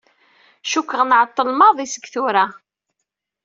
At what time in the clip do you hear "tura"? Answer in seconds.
2.13-2.45